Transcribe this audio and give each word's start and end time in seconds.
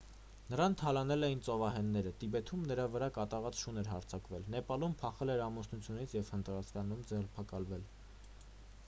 նրան 0.51 0.75
թալանել 0.81 1.25
էին 1.25 1.41
ծովահենները 1.47 2.13
տիբեթում 2.23 2.63
նրա 2.71 2.85
վրա 2.95 3.09
կատաղած 3.17 3.59
շուն 3.65 3.77
էր 3.81 3.89
հարձակվել 3.91 4.49
նեպալում 4.55 4.97
փախել 5.03 5.33
էր 5.35 5.45
ամուսնությունից 5.49 6.17
և 6.19 6.33
հնդկաստանում 6.37 7.07
ձերբակալվել 7.13 7.87